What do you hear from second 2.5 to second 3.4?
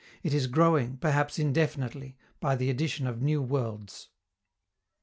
the addition of new